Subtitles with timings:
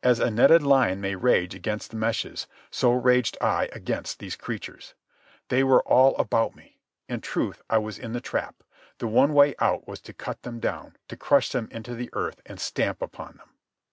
[0.00, 4.94] As a netted lion may rage against the meshes, so raged I against these creatures.
[5.48, 6.78] They were all about me.
[7.08, 8.62] In truth, I was in the trap.
[8.98, 12.42] The one way out was to cut them down, to crush them into the earth
[12.46, 13.48] and stamp upon them.